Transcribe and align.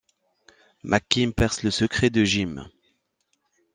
McKim 0.83 1.31
perce 1.31 1.61
le 1.61 1.69
secret 1.69 2.09
de 2.09 2.23
Jim. 2.23 2.67